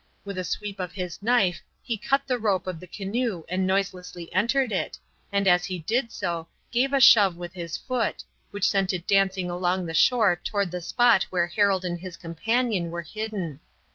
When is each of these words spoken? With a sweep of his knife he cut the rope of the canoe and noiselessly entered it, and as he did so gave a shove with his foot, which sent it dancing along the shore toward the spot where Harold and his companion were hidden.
With 0.25 0.39
a 0.39 0.43
sweep 0.43 0.79
of 0.79 0.93
his 0.93 1.21
knife 1.21 1.61
he 1.83 1.95
cut 1.95 2.23
the 2.25 2.39
rope 2.39 2.65
of 2.65 2.79
the 2.79 2.87
canoe 2.87 3.43
and 3.47 3.67
noiselessly 3.67 4.33
entered 4.33 4.71
it, 4.71 4.97
and 5.31 5.47
as 5.47 5.65
he 5.65 5.77
did 5.77 6.11
so 6.11 6.47
gave 6.71 6.91
a 6.91 6.99
shove 6.99 7.35
with 7.37 7.53
his 7.53 7.77
foot, 7.77 8.23
which 8.49 8.67
sent 8.67 8.93
it 8.93 9.05
dancing 9.05 9.51
along 9.51 9.85
the 9.85 9.93
shore 9.93 10.41
toward 10.43 10.71
the 10.71 10.81
spot 10.81 11.27
where 11.29 11.45
Harold 11.45 11.85
and 11.85 11.99
his 11.99 12.17
companion 12.17 12.89
were 12.89 13.03
hidden. 13.03 13.59